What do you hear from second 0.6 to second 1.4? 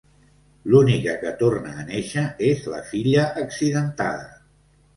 L'única que